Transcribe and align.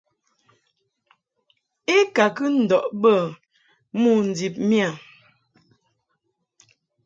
I 1.95 1.97
ka 2.15 2.25
kɨ 2.35 2.45
ndɔʼ 2.61 2.85
bə 3.01 3.13
mo 4.01 4.11
ndib 4.29 4.53
miƴa. 4.69 4.91